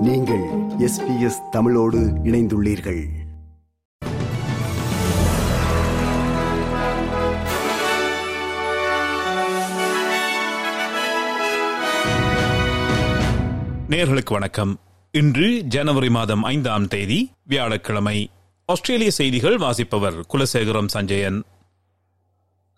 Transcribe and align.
நீங்கள் 0.00 0.42
எஸ்பிஎஸ் 0.78 1.48
தமிழோடு 1.50 1.98
இணைந்துள்ளீர்கள். 1.98 3.08
நேர்களுக்கு 13.90 14.30
வணக்கம். 14.30 14.80
இன்று 15.12 15.62
ஜனவரி 15.62 16.10
மாதம் 16.10 16.42
ஐந்தாம் 16.42 16.88
தேதி 16.88 17.30
வியாழக்கிழமை. 17.44 18.30
ஆஸ்திரேலிய 18.66 19.10
செய்திகள் 19.10 19.58
வாசிப்பவர் 19.58 20.14
குலசேகரம் 20.32 20.86
சஞ்சயன். 20.86 21.42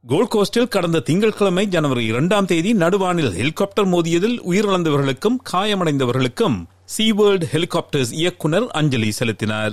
கோல்ட் 0.07 0.33
கோஸ்டில் 0.35 0.69
கடந்த 0.69 1.01
திங்கட்கிழமை 1.01 1.67
ஜனவரி 1.67 2.05
இரண்டாம் 2.05 2.47
தேதி 2.47 2.73
நடுவானில் 2.73 3.33
ஹெலிகாப்டர் 3.33 3.89
மோதியதில் 3.89 4.41
உயிரிழந்தவர்களுக்கும் 4.51 5.37
காயமடைந்தவர்களுக்கும் 5.53 6.65
சீவேர்ல்டு 6.97 7.49
ஹெலிகாப்டர்ஸ் 7.53 8.13
இயக்குனர் 8.13 8.67
அஞ்சலி 8.71 9.11
செலுத்தினார். 9.11 9.73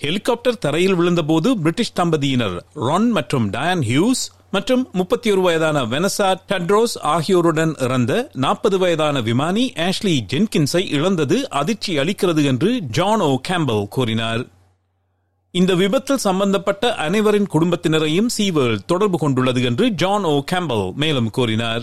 ஹெலிகாப்டர் 0.00 0.58
தரையில் 0.58 0.94
விழுந்தபோது 0.94 1.48
பிரிட்டிஷ் 1.54 1.96
தம்பதியினர் 2.00 2.56
ரான் 2.74 3.10
மற்றும் 3.10 3.50
டயான் 3.50 3.84
ஹியூஸ் 3.90 4.22
மற்றும் 4.50 4.88
முப்பத்தி 4.92 5.30
ஒரு 5.30 5.40
வயதான 5.40 5.84
வெனசா 5.84 6.34
டட்ரோஸ் 6.48 6.96
ஆகியோருடன் 7.02 7.74
இறந்த 7.78 8.30
நாற்பது 8.32 8.78
வயதான 8.78 9.20
விமானி 9.20 9.72
ஆஷ்லி 9.76 10.14
ஜென்கின்ஸை 10.32 10.82
இழந்தது 10.88 11.50
அதிர்ச்சி 11.50 11.98
அளிக்கிறது 11.98 12.44
என்று 12.44 12.80
ஜான் 12.90 13.20
ஓ 13.20 13.40
கேம்பல் 13.48 13.88
கூறினார். 13.88 14.42
இந்த 15.50 15.74
விபத்தில் 15.74 16.24
சம்பந்தப்பட்ட 16.26 16.94
அனைவரின் 16.94 17.48
குடும்பத்தினரையும் 17.54 18.30
சீவேர்ல்ட் 18.38 18.84
தொடர்பு 18.86 19.18
கொண்டுள்ளது 19.18 19.62
என்று 19.62 19.88
ஜான் 19.90 20.24
ஓ 20.24 20.44
கேம்பல் 20.52 20.94
மேலும் 20.94 21.30
கூறினார். 21.30 21.82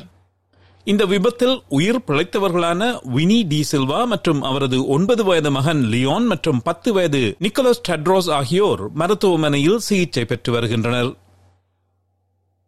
இந்த 0.92 1.04
விபத்தில் 1.12 1.56
உயிர் 1.78 1.98
பிழைத்தவர்களான 2.08 2.84
வினி 3.16 3.38
டி 3.50 3.58
சில்வா 3.72 3.98
மற்றும் 4.12 4.40
அவரது 4.50 4.78
ஒன்பது 4.96 5.24
வயது 5.28 5.50
மகன் 5.58 5.82
லியோன் 5.92 6.26
மற்றும் 6.32 6.60
பத்து 6.68 6.90
வயது 6.94 7.22
நிக்கோலஸ் 7.46 7.82
டட்ரோஸ் 7.88 8.30
ஆகியோர் 8.38 8.82
மருத்துவமனையில் 9.02 9.78
சிகிச்சை 9.88 10.24
பெற்று 10.26 10.52
வருகின்றனர். 10.56 11.12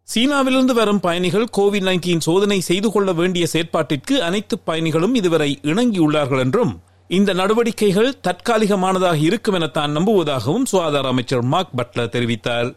சீனாவிலிருந்து 0.08 0.74
வரும் 0.80 1.00
பயணிகள் 1.00 1.46
கோவிட் 1.58 1.86
நைன்டீன் 1.88 2.24
சோதனை 2.28 2.58
செய்து 2.70 2.88
கொள்ள 2.90 3.12
வேண்டிய 3.20 3.46
செயற்பாட்டிற்கு 3.52 4.16
அனைத்து 4.28 4.58
பயணிகளும் 4.68 5.14
இதுவரை 5.20 5.50
இணங்கியுள்ளார்கள் 5.72 6.42
என்றும் 6.46 6.74
இந்த 7.18 7.32
நடவடிக்கைகள் 7.40 8.16
தற்காலிகமானதாக 8.26 9.18
இருக்கும் 9.28 9.56
என 9.60 9.68
தான் 9.78 9.96
நம்புவதாகவும் 9.96 10.68
சுகாதார 10.72 11.08
அமைச்சர் 11.14 11.46
மார்க் 11.54 11.78
பட்லர் 11.78 12.12
தெரிவித்தார். 12.16 12.68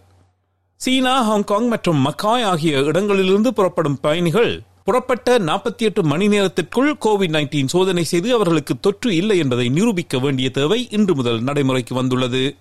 சீனா 0.81 1.17
ஹாங்காங் 1.31 1.67
மற்றும் 1.73 1.99
மக்காய் 2.05 2.47
ஆகிய 2.53 2.79
இடங்களிலிருந்து 2.91 3.51
புறப்படும் 3.59 3.99
பயணிகள் 4.07 4.53
புறப்பட்ட 4.85 5.39
நாற்பத்தி 5.39 5.77
எட்டு 5.77 6.03
மணி 6.03 6.27
நேரத்திற்குள் 6.27 6.97
கோவிட் 7.05 7.33
நைன்டீன் 7.35 7.67
சோதனை 7.67 8.03
செய்து 8.03 8.33
அவர்களுக்கு 8.33 8.79
தொற்று 8.79 9.15
இல்லை 9.15 9.37
என்பதை 9.37 9.69
நிரூபிக்க 9.69 10.19
வேண்டிய 10.19 10.49
தேவை 10.49 10.87
இன்று 10.89 11.15
முதல் 11.15 11.41
நடைமுறைக்கு 11.41 11.95
வந்துள்ளது. 11.95 12.55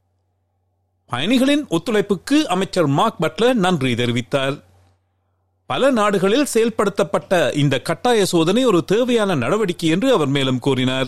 பயணிகளின் 1.06 1.66
ஒத்துழைப்புக்கு 1.66 2.42
அமைச்சர் 2.44 2.86
மார்க் 2.86 3.20
பட்லர் 3.20 3.52
நன்றி 3.52 3.92
தெரிவித்தார். 3.94 4.62
பல 5.66 5.90
நாடுகளில் 5.90 6.46
செயல்படுத்தப்பட்ட 6.54 7.56
இந்த 7.56 7.80
கட்டாய 7.80 8.24
சோதனை 8.24 8.64
ஒரு 8.64 8.84
தேவையான 8.84 9.34
நடவடிக்கை 9.34 9.88
என்று 9.88 10.12
அவர் 10.12 10.28
மேலும் 10.28 10.58
கூறினார். 10.58 11.06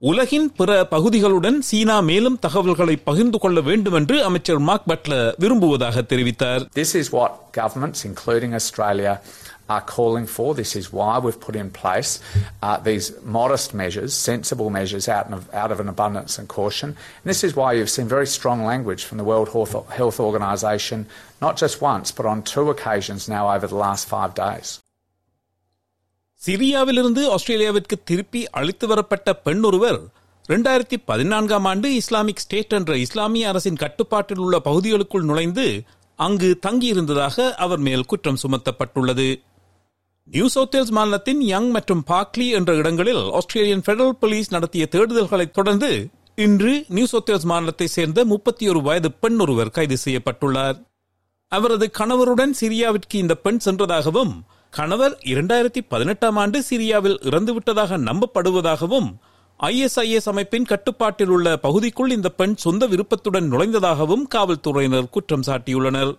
உலகின் 0.00 0.52
பிற 0.52 0.86
பகுதிகளுடன் 0.90 1.58
சீனா 1.58 2.00
மேலும் 2.00 2.38
தகவல்களை 2.38 2.96
பகிர்ந்து 2.96 3.38
கொள்ள 3.38 3.60
வேண்டும் 3.60 3.92
என்று 3.92 4.24
அமைச்சர் 4.24 4.58
மார்க் 4.58 4.88
பட்லர் 4.88 5.32
விரும்புவதாக 5.38 6.04
தெரிவித்தார். 6.08 6.66
This 6.76 6.96
is 6.96 7.16
what 7.16 7.30
governments, 7.56 8.00
including 8.04 8.58
Australia, 8.58 9.20
are 9.67 9.81
calling 9.95 10.27
for. 10.27 10.47
This 10.53 10.75
is 10.75 10.85
why 10.91 11.13
we've 11.19 11.39
put 11.39 11.55
in 11.55 11.69
place 11.71 12.11
uh, 12.61 12.77
these 12.79 13.05
modest 13.37 13.73
measures, 13.73 14.11
sensible 14.29 14.69
measures 14.69 15.07
out 15.07 15.31
of, 15.31 15.43
out 15.53 15.71
of 15.71 15.79
an 15.79 15.89
abundance 15.89 16.37
and 16.39 16.47
caution. 16.49 16.89
And 17.19 17.27
this 17.33 17.43
is 17.43 17.55
why 17.55 17.69
you've 17.73 17.89
seen 17.89 18.07
very 18.07 18.27
strong 18.27 18.61
language 18.63 19.03
from 19.03 19.17
the 19.17 19.23
World 19.23 19.49
Health 19.49 19.75
Health 19.99 20.19
Organization, 20.19 20.99
not 21.41 21.55
just 21.57 21.81
once, 21.81 22.09
but 22.11 22.25
on 22.25 22.41
two 22.53 22.65
occasions 22.69 23.29
now 23.29 23.43
over 23.55 23.67
the 23.67 23.81
last 23.85 24.05
five 24.15 24.33
days. 24.45 24.69
சிரியாவிலிருந்து 26.41 27.21
ஆஸ்திரேலியாவிற்கு 27.33 27.95
திருப்பி 28.03 28.41
அழைத்து 28.59 28.87
வரப்பட்ட 28.87 29.33
பெண் 29.45 29.63
ஒருவர் 29.63 29.99
இரண்டாயிரத்தி 30.49 30.97
பதினான்காம் 31.05 31.65
ஆண்டு 31.65 31.89
Islamic 31.95 32.37
state 32.37 32.73
என்ற 32.73 32.97
இஸ்லாமிய 32.97 33.47
அரசின் 33.47 33.75
கட்டுப்பாட்டில் 33.75 34.37
உள்ள 34.37 34.57
பகுதிகளுக்குள் 34.59 35.27
நுழைந்து 35.29 35.65
அங்கு 36.19 36.49
தங்கியிருந்ததாக 36.65 37.53
அவர் 37.57 37.81
மேல் 37.87 38.05
குற்றம் 38.05 38.41
சுமத்தப்பட்டுள்ளது 38.43 39.27
நியூ 40.30 40.48
சவுத் 40.48 40.74
வேல்ஸ் 40.74 40.90
மாநிலத்தின் 40.90 41.40
யங் 41.40 41.70
மற்றும் 41.70 42.04
பாக்லி 42.06 42.46
என்ற 42.50 42.74
இடங்களில் 42.74 43.30
ஆஸ்திரேலியன் 43.30 43.80
பெடரல் 43.86 44.10
போலீஸ் 44.10 44.50
நடத்திய 44.50 44.88
தேடுதல்களைத் 44.90 45.50
தொடர்ந்து 45.50 46.08
இன்று 46.34 46.84
நியூ 46.88 47.06
சவுத் 47.06 47.30
வேல்ஸ் 47.30 47.46
மாநிலத்தைச் 47.46 47.94
சேர்ந்த 47.96 48.24
முப்பத்தி 48.24 48.68
ஒரு 48.68 48.82
வயது 48.82 49.12
பெண் 49.12 49.38
ஒருவர் 49.38 49.70
கைது 49.70 49.96
செய்யப்பட்டுள்ளார். 50.04 50.84
அவரது 51.48 51.90
கணவருடன் 51.98 52.54
சிரியாவிற்கு 52.60 53.14
இந்த 53.14 53.34
பெண் 53.34 53.58
சென்றதாகவும் 53.58 54.44
கணவர் 54.70 55.18
இரண்டாயிரத்தி 55.24 55.80
பதினெட்டாம் 55.88 56.36
ஆண்டு 56.36 56.64
சிரியாவில் 56.70 57.18
இறந்துவிட்டதாக 57.22 57.98
நம்பப்படுவதாகவும் 57.98 59.08
ஐஎஸ்ஐஎஸ் 59.60 60.28
அமைப்பின் 60.28 60.64
கட்டுப்பாட்டில் 60.64 61.28
உள்ள 61.28 61.56
பகுதிக்குள் 61.56 62.10
இந்த 62.10 62.28
பெண் 62.28 62.54
சொந்த 62.54 62.86
விருப்பத்துடன் 62.86 63.52
நுழைந்ததாகவும் 63.52 64.22
காவல்துறையினர் 64.28 65.08
குற்றம் 65.08 65.46
சாட்டியுள்ளனர். 65.46 66.12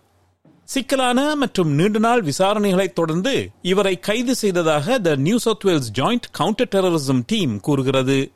சிக்கலான 0.69 1.35
மற்றும் 1.35 1.69
நீண்ட 1.69 2.00
நாள் 2.00 2.22
விசாரணைகளைத் 2.22 2.94
தொடர்ந்து 2.94 3.50
இவரை 3.62 4.00
கைது 4.00 4.35
செய்ததாக 4.35 5.00
the 5.00 5.16
New 5.16 5.38
South 5.38 5.63
Wales 5.63 5.91
joint 5.91 6.28
counter 6.31 6.68
terrorism 6.72 7.22
team 7.25 7.59
கூறுகிறது. 7.59 8.31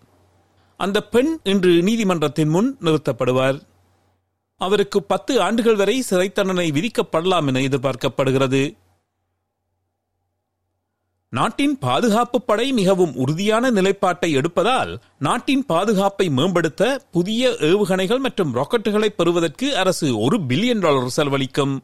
அந்த 0.77 1.03
பெண் 1.03 1.38
இன்று 1.44 1.83
நீதிமன்றத்தின் 1.83 2.49
முன் 2.49 2.77
நிறுத்தப்படுவார். 2.81 3.61
அவருக்கு 4.55 5.03
பத்து 5.03 5.41
ஆண்டுகள் 5.41 5.75
வரை 5.75 6.01
சிறை 6.01 6.31
தண்டனை 6.31 6.71
விதிக்கப்படலாம் 6.71 7.47
என 7.47 7.59
எதிர்பார்க்கப்படுகிறது. 7.59 8.77
நாட்டின் 11.29 11.77
பாதுகாப்பு 11.77 12.41
படை 12.41 12.71
மிகவும் 12.71 13.15
உறுதியான 13.15 13.69
நிலைப்பாட்டை 13.69 14.35
எடுப்பதால் 14.38 14.97
நாட்டின் 15.19 15.65
பாதுகாப்பை 15.65 16.29
மேம்படுத்த 16.29 17.05
புதிய 17.11 17.50
ஏவுகணைகள் 17.50 18.19
மற்றும் 18.19 18.55
ராக்கெட்டுகளை 18.55 19.07
பெறுவதற்கு 19.07 19.77
அரசு 19.77 20.19
ஒரு 20.19 20.39
பில்லியன் 20.39 20.79
டாலர் 20.79 21.17
செலவழிக்கும். 21.17 21.83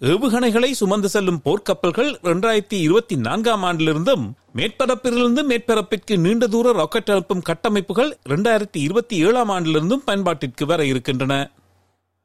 ஏவுகணைகளை 0.00 0.70
சுமந்து 0.70 1.08
செல்லும் 1.08 1.38
போர்க்கப்பல்கள் 1.44 2.10
இரண்டாயிரத்தி 2.22 2.78
இருபத்தி 2.78 3.16
நான்காம் 3.16 3.62
ஆண்டிலிருந்தும் 3.62 4.24
மேற்பரப்பிலிருந்து 4.54 5.42
மேற்பரப்பிற்கு 5.50 6.16
நீண்ட 6.16 6.46
தூர 6.46 6.72
ராக்கெட் 6.72 7.10
அனுப்பும் 7.10 7.42
கட்டமைப்புகள் 7.42 8.10
இரண்டாயிரத்தி 8.28 8.76
இருபத்தி 8.76 9.16
ஏழாம் 9.16 9.50
ஆண்டிலிருந்தும் 9.50 10.02
பயன்பாட்டிற்கு 10.06 10.66
வர 10.66 10.84
இருக்கின்றன. 10.84 11.50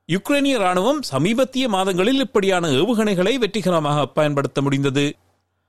யுக்ரைனிய 0.09 0.57
ராணுவம் 0.57 0.99
சமீபத்திய 1.11 1.67
மாதங்களில் 1.67 2.19
இப்படியான 2.19 2.67
ஏவுகணைகளை 2.67 3.37
வெற்றிகரமாக 3.37 4.05
பயன்படுத்த 4.05 4.61
முடிந்தது. 4.61 5.15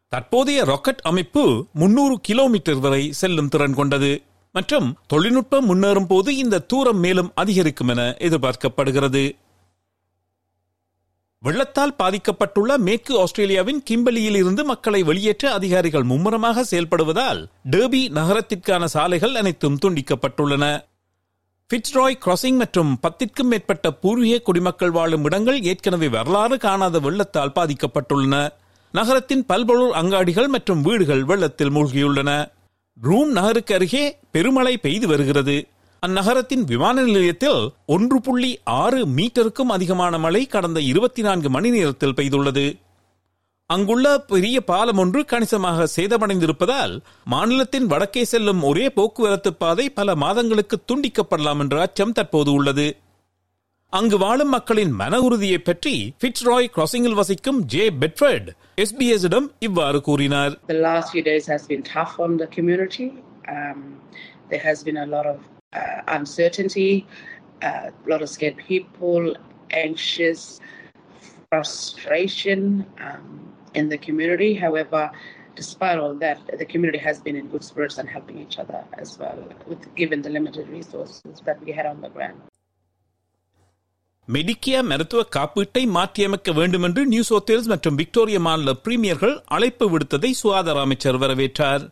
தற்போதைய 0.09 0.65
ராக்கெட் 0.65 1.01
அமைப்பு 1.03 1.67
முன்னூறு 1.73 2.21
கிலோமீட்டர் 2.21 2.79
வரை 2.79 3.13
செல்லும் 3.13 3.49
திறன் 3.49 3.75
கொண்டது 3.75 4.23
மற்றும் 4.51 4.97
தொழில்நுட்பம் 5.07 5.69
முன்னேறும் 5.71 6.07
போது 6.07 6.37
இந்த 6.37 6.59
தூரம் 6.59 6.99
மேலும் 6.99 7.33
அதிகரிக்கும் 7.34 7.89
என 7.89 8.17
எதிர்பார்க்கப்படுகிறது. 8.19 9.37
வெள்ளத்தால் 11.42 11.97
பாதிக்கப்பட்டுள்ள 11.98 12.76
மேற்கு 12.76 13.20
ஆஸ்திரேலியாவின் 13.20 13.82
கிம்பலியில் 13.82 14.36
இருந்து 14.36 14.64
மக்களை 14.64 15.03
வெளியேற்ற 15.03 15.53
அதிகாரிகள் 15.53 16.03
மும்முரமாக 16.03 16.64
செயல்படுவதால் 16.70 17.47
டேபி 17.70 18.08
நகரத்திற்கான 18.08 18.84
சாலைகள் 18.84 19.34
அனைத்தும் 19.34 19.78
துண்டிக்கப்பட்டுள்ளன. 19.84 20.84
பிட்ஸ்ராய் 21.70 22.19
கிராசிங் 22.25 22.56
மற்றும் 22.56 22.98
பத்திற்கும் 23.03 23.50
மேற்பட்ட 23.50 23.92
பூர்வீக 23.92 24.38
குடிமக்கள் 24.38 24.91
வாழும் 24.91 25.25
இடங்கள் 25.25 25.62
ஏற்கனவே 25.62 26.08
வரலாறு 26.08 26.58
காணாத 26.58 26.98
வெள்ளத்தால் 26.98 27.54
பாதிக்கப்பட்டுள்ளன. 27.54 28.48
நகரத்தின் 28.92 29.47
பல்பொருள் 29.47 29.91
அங்காடிகள் 29.91 30.48
மற்றும் 30.48 30.82
வீடுகள் 30.82 31.24
வெள்ளத்தில் 31.24 31.72
மூழ்கியுள்ளன. 31.72 32.53
ரூம் 33.00 33.32
நகருக்கு 33.32 33.74
அருகே 33.74 34.19
பெருமழை 34.30 34.76
பெய்து 34.78 35.09
வருகிறது. 35.09 35.68
அந்நகரத்தின் 36.07 36.65
விமான 36.65 37.03
நிலையத்தில் 37.03 37.72
ஒன்று 37.87 38.21
புள்ளி 38.21 38.59
ஆறு 38.65 39.07
மீட்டருக்கும் 39.07 39.72
அதிகமான 39.75 40.19
மழை 40.19 40.47
கடந்த 40.47 40.81
இருபத்தி 40.81 41.22
நான்கு 41.22 41.51
மணி 41.51 41.71
நேரத்தில் 41.71 42.15
பெய்துள்ளது. 42.16 42.65
அங்குள்ள 43.66 44.21
பெரிய 44.33 44.57
பாலம் 44.60 44.99
ஒன்று 44.99 45.25
கணிசமாக 45.25 45.87
சேதமடைந்திருப்பதால் 45.97 46.95
மாநிலத்தின் 47.25 47.87
வடக்கே 47.87 48.25
செல்லும் 48.25 48.63
ஒரே 48.63 48.89
போக்குவரத்து 48.89 49.54
பாதை 49.54 49.91
பல 49.91 50.15
மாதங்களுக்கு 50.15 50.78
துண்டிக்கப்படலாம் 50.89 51.59
என்ற 51.59 51.81
அச்சம் 51.81 52.13
தற்போது 52.13 52.53
உள்ளது. 52.53 52.97
அங்கு 53.91 54.19
வாழும் 54.19 54.53
மக்களின் 54.57 54.93
மன 55.03 55.21
உறுதியை 55.21 55.59
பற்றி 55.59 56.15
பிட்ஸ்ராய் 56.25 56.72
கிராசிங்கில் 56.77 57.19
வசிக்கும் 57.21 57.65
ஜே 57.65 57.91
பெட்ஃபர்ட் 58.03 58.51
எஸ்பிஎஸ் 58.77 59.27
இடம் 59.31 59.53
இவ்வாறு 59.59 60.01
கூறினார். 60.01 60.59
The 60.69 60.81
last 60.89 61.09
few 61.15 61.25
days 61.31 61.47
has 61.55 61.65
been 61.72 61.84
tough 61.95 62.15
on 62.19 62.39
the 62.39 62.51
community. 62.59 63.09
Um, 63.57 63.81
there 64.51 64.65
has 64.69 64.81
been 64.89 65.01
a 65.07 65.10
lot 65.16 65.27
of 65.34 65.39
uh, 65.72 66.03
uncertainty, 66.09 67.07
uh, 67.63 67.91
a 68.07 68.10
lot 68.10 68.22
of 68.22 68.28
scared 68.28 68.57
people, 68.59 69.36
anxious, 69.71 70.60
frustration 71.51 72.86
um, 73.01 73.27
in 73.74 73.89
the 73.89 73.98
community. 73.98 74.54
However, 74.54 75.10
despite 75.54 75.98
all 75.98 76.15
that, 76.15 76.39
the 76.59 76.65
community 76.65 76.98
has 76.98 77.21
been 77.21 77.36
in 77.36 77.47
good 77.48 77.65
spirits 77.65 77.98
and 77.98 78.09
helping 78.09 78.39
each 78.39 78.59
other 78.59 78.80
as 78.95 79.19
well, 79.19 79.41
with 79.66 79.83
given 79.95 80.22
the 80.22 80.30
limited 80.30 80.69
resources 80.69 81.42
that 81.45 81.63
we 81.65 81.72
had 81.72 81.86
on 81.86 82.01
the 82.01 82.09
ground. 82.09 82.41
Medicare 84.28 84.86
மருத்துவ 84.91 85.22
காப்பீட்டை 85.36 85.83
மாற்றியமைக்க 85.97 86.51
வேண்டும் 86.53 86.84
என்று 86.89 87.03
new 87.07 87.22
south 87.22 87.51
மற்றும் 87.72 87.97
Victoria 88.01 88.41
மாநில 88.47 88.72
பிரீமியர்கள் 88.84 89.34
அழைப்பு 89.57 89.86
விடுத்ததை 89.92 90.30
சுகாதார 90.41 90.80
அமைச்சர் 90.80 91.19
வரவேற்றார் 91.22 91.84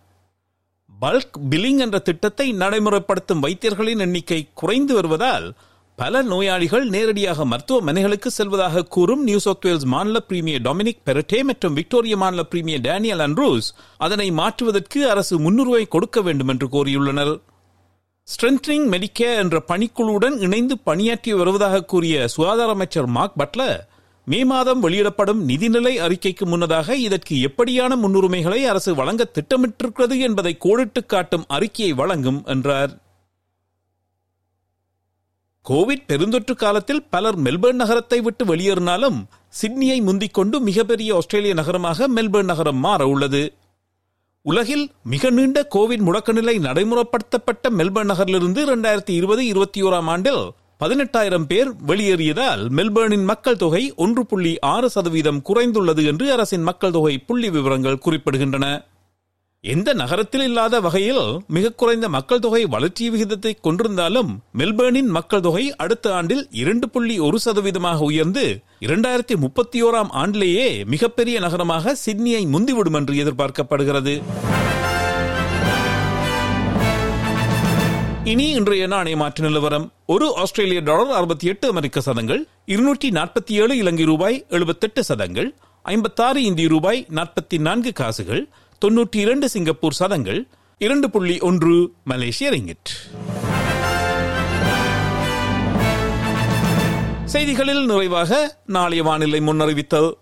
பல்க் 1.01 1.37
பில்லிங் 1.51 1.79
என்ற 1.79 1.99
திட்டத்தை 1.99 2.53
நடைமுறைப்படுத்தும் 2.53 3.43
வைத்தியர்களின் 3.43 3.99
எண்ணிக்கை 3.99 4.49
குறைந்து 4.55 4.95
வருவதால் 4.95 5.53
பல 5.97 6.23
நோயாளிகள் 6.23 6.85
நேரடியாக 6.85 7.45
மருத்துவமனைகளுக்கு 7.45 8.27
செல்வதாக 8.27 8.85
கூறும் 8.85 9.23
நியூ 9.23 9.39
சவுத் 9.39 9.65
வேல்ஸ் 9.65 9.85
மாநில 9.85 10.21
பிரீமியர் 10.21 10.63
டொமினிக் 10.63 11.03
பெரட்டே 11.07 11.43
மற்றும் 11.43 11.75
விக்டோரியா 11.75 12.17
மாநில 12.17 12.43
பிரீமியர் 12.43 12.81
டேனியல் 12.81 13.19
அன்ரூஸ் 13.19 13.69
அதனை 13.99 14.31
மாற்றுவதற்கு 14.31 15.11
அரசு 15.11 15.39
முன்னுரிமை 15.39 15.89
கொடுக்க 15.89 16.21
வேண்டும் 16.21 16.49
என்று 16.49 16.67
கோரியுள்ளனர். 16.67 17.41
ஸ்ட்ரென்த்னிங் 18.29 18.87
மெடிக்கேர் 18.95 19.37
என்ற 19.37 19.63
பணிக்குழுவுடன் 19.69 20.39
இணைந்து 20.39 20.79
பணியாற்றி 20.79 21.33
வருவதாக 21.33 21.85
கூறிய 21.85 22.29
சுகாதார 22.29 22.71
அமைச்சர் 22.71 23.07
மார்க் 23.07 23.39
பட்லர் 23.39 23.90
மே 24.31 24.39
மாதம் 24.45 24.81
வெளியிடப்படும் 24.81 25.41
நிதிநிலை 25.49 25.93
அறிக்கைக்கு 26.07 26.45
முன்னதாக 26.45 26.97
இதற்கு 26.97 27.35
எப்படியான 27.49 27.97
முன்னுரிமைகளை 27.97 28.59
அரசு 28.63 28.91
வழங்க 28.95 29.23
திட்டமிட்டிருக்கிறது 29.37 30.17
என்பதை 30.21 30.53
கோடிட்டு 30.59 31.01
காட்டும் 31.07 31.47
அறிக்கையை 31.49 31.93
வழங்கும் 31.93 32.41
என்றார். 32.45 32.93
கோவிட் 35.67 36.05
பெருந்தொற்று 36.09 36.55
காலத்தில் 36.55 37.03
பலர் 37.11 37.39
மெல்பர்ன் 37.39 37.81
நகரத்தை 37.83 38.21
விட்டு 38.21 38.45
வெளியேறினாலும் 38.45 39.19
சிட்னியை 39.61 39.99
முந்திக் 40.03 40.35
கொண்டு 40.35 40.57
மிகப்பெரிய 40.61 41.17
ஆஸ்திரேலிய 41.17 41.55
நகரமாக 41.55 42.09
மெல்பர்ன் 42.09 42.51
நகரம் 42.53 42.81
மாற 42.87 43.07
உள்ளது. 43.07 43.43
உலகில் 44.47 44.87
மிக 45.13 45.31
நீண்ட 45.31 45.59
கோவிட் 45.75 46.07
முடக்க 46.07 46.33
நிலை 46.33 46.59
நடைமுறைப்படுத்தப்பட்ட 46.59 47.69
மெல்பர்ன் 47.79 48.11
நகரிலிருந்து 48.13 48.61
இரண்டாயிரத்தி 48.69 49.15
இருபது 49.21 49.43
இருபத்தி 49.47 49.83
ஓராம் 49.83 50.11
ஆண்டில் 50.15 50.43
பதினெட்டாயிரம் 50.81 51.47
பேர் 51.49 51.71
வெளியேறியதால் 51.87 52.63
மெல்பர்னின் 52.77 53.25
மக்கள் 53.25 53.57
தொகை 53.57 53.93
ஒன்று 53.97 54.27
புள்ளி 54.27 54.53
ஆறு 54.59 54.89
சதவீதம் 54.91 55.43
குறைந்துள்ளது 55.49 56.03
என்று 56.07 56.33
அரசின் 56.33 56.63
மக்கள் 56.63 56.91
தொகை 56.91 57.19
புள்ளி 57.19 57.51
விவரங்கள் 57.51 58.03
குறிப்பிடுகின்றன. 58.05 58.67
எந்த 59.65 59.93
நகரத்தில் 59.93 60.43
இல்லாத 60.43 60.81
வகையில் 60.81 61.25
மிக 61.47 61.73
குறைந்த 61.73 62.09
மக்கள் 62.09 62.39
தொகை 62.39 62.63
வளர்ச்சி 62.65 63.11
விகிதத்தை 63.11 63.53
கொண்டிருந்தாலும் 63.63 64.31
மெல்பர்னின் 64.59 65.11
மக்கள் 65.17 65.41
தொகை 65.41 65.65
அடுத்த 65.77 66.15
ஆண்டில் 66.15 66.47
இரண்டு 66.63 66.89
புள்ளி 66.89 67.19
ஒரு 67.19 67.39
சதவீதமாக 67.45 67.99
உயர்ந்து 67.99 68.45
இரண்டாயிரத்தி 68.81 69.37
முப்பத்தி 69.37 69.83
ஓராம் 69.83 70.13
ஆண்டிலேயே 70.23 70.85
மிகப்பெரிய 70.85 71.41
நகரமாக 71.41 71.97
சிட்னியை 72.07 72.45
முந்திவிடும் 72.55 72.99
என்று 73.01 73.15
எதிர்பார்க்கப்படுகிறது. 73.15 74.17
இனி 78.25 78.51
இன்றைய 78.51 78.87
நாணய 78.87 79.17
மாற்று 79.17 79.45
நிலவரம். 79.45 79.93
ஒரு 80.07 80.37
ஆஸ்திரேலிய 80.37 80.81
டாலர் 80.81 81.11
அறுபத்தி 81.11 81.47
எட்டு 81.47 81.69
அமெரிக்க 81.69 82.01
சதங்கள் 82.01 82.47
இருநூற்றி 82.67 83.09
நாற்பத்தி 83.09 83.53
ஏழு 83.53 83.77
இலங்கை 83.77 84.05
ரூபாய் 84.05 84.47
எழுபத்தெட்டு 84.49 85.05
சதங்கள் 85.05 85.55
ஐம்பத்தாறு 85.83 86.43
இந்திய 86.43 86.69
ரூபாய் 86.69 87.07
நாற்பத்தி 87.15 87.59
நான்கு 87.59 87.93
காசுகள் 87.93 88.49
தொன்னூற்றி 88.85 89.17
இரண்டு 89.17 89.49
சிங்கப்பூர் 89.49 89.93
சதங்கள் 89.93 90.47
இரண்டு 90.79 91.11
புள்ளி 91.11 91.39
ஒன்று 91.39 91.93
மலேசிய 92.05 92.51
ரிங்கிட். 92.51 92.91
செய்திகளில் 97.25 97.87
நிறைவாக 97.87 98.61
நாளைய 98.67 99.03
வானிலை 99.03 99.41
முன்னறிவித்தல். 99.41 100.13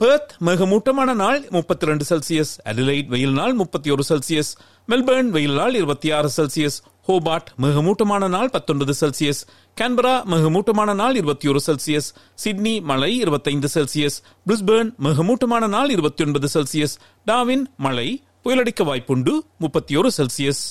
பெர்த் 0.00 0.32
மிகமூட்டமான 0.40 1.10
நாள் 1.14 1.40
முப்பத்தி 1.50 1.86
ரெண்டு 1.86 2.04
செல்சியஸ் 2.04 2.52
அடிலைட் 2.64 3.08
வெயில் 3.08 3.32
நாள் 3.32 3.52
முப்பத்தி 3.52 3.90
ஒரு 3.90 4.04
செல்சியஸ் 4.08 4.50
மெல்பர்ன் 4.88 5.28
வெயில் 5.28 5.54
நாள் 5.54 5.74
இருபத்தி 5.74 6.08
ஆறு 6.10 6.28
செல்சியஸ் 6.36 6.76
ஹோபார்ட் 7.08 7.48
மிகமூட்டமான 7.58 8.28
நாள் 8.28 8.50
பத்தொன்பது 8.50 8.94
செல்சியஸ் 9.00 9.42
கேன்பரா 9.76 10.14
மிகமூட்டமான 10.24 10.94
நாள் 10.94 11.16
இருபத்தி 11.16 11.48
ஒரு 11.48 11.60
செல்சியஸ் 11.66 12.08
சிட்னி 12.34 12.74
மழை 12.82 13.16
இருபத்தைந்து 13.16 13.68
செல்சியஸ் 13.68 14.16
பிரிஸ்பர்ன் 14.46 14.90
மிகமூட்டமான 14.98 15.68
நாள் 15.68 15.90
இருபத்தி 15.90 16.24
ஒன்பது 16.24 16.50
செல்சியஸ் 16.54 16.96
டாவின் 17.26 17.64
மழை 17.76 18.08
புயலடிக்க 18.44 18.84
வாய்ப்புண்டு 18.90 19.34
முப்பத்தி 19.58 19.96
ஒரு 19.96 20.10
செல்சியஸ் 20.18 20.64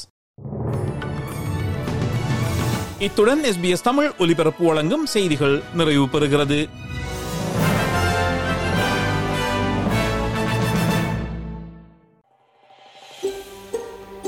இத்துடன் 3.00 3.44
எஸ்பிஎஸ் 3.44 3.88
தமிழ் 3.90 4.12
ஒலிபரப்பு 4.20 4.66
வழங்கும் 4.66 5.06
செய்திகள் 5.06 5.64
நிறைவு 5.74 6.06
பெறுகிறது. 6.06 6.60